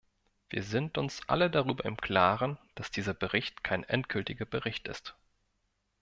[0.49, 5.15] Wir sind uns alle darüber im Klaren, dass dieser Bericht kein endgültiger Bericht ist.